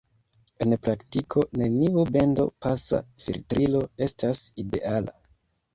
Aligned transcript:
En 0.63 0.71
praktiko, 0.87 1.43
neniu 1.63 2.07
bendo-pasa 2.17 3.03
filtrilo 3.27 3.87
estas 4.09 4.47
ideala. 4.67 5.21